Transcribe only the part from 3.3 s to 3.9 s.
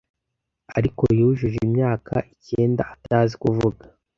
kuvuga